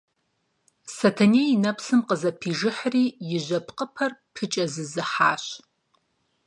[0.95, 3.05] Сэтэней и нэпсым къызэпижыхьри
[3.35, 5.43] и жьэпкъыпэр пыкӀэзызыхьащ.